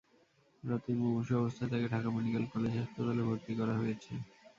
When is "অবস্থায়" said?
1.37-1.69